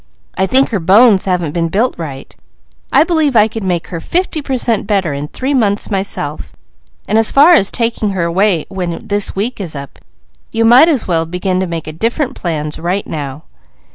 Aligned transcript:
I 0.33 0.47
think 0.47 0.69
her 0.69 0.79
bones 0.79 1.25
haven't 1.25 1.51
been 1.51 1.69
built 1.69 1.93
right; 1.95 2.35
I 2.91 3.03
believe 3.03 3.35
I 3.35 3.47
could 3.47 3.63
make 3.63 3.89
her 3.89 3.99
fifty 3.99 4.41
per 4.41 4.57
cent 4.57 4.87
better 4.87 5.13
in 5.13 5.27
three 5.27 5.53
months 5.53 5.91
myself; 5.91 6.53
and 7.07 7.19
as 7.19 7.29
far 7.29 7.51
as 7.51 7.69
taking 7.69 8.09
her 8.13 8.23
away 8.23 8.65
when 8.67 9.05
this 9.07 9.35
week 9.35 9.59
is 9.61 9.75
up, 9.75 9.99
you 10.51 10.65
might 10.65 10.87
as 10.87 11.07
well 11.07 11.27
begin 11.27 11.59
to 11.59 11.67
make 11.67 11.99
different 11.99 12.33
plans 12.33 12.79
right 12.79 13.05
now. 13.05 13.43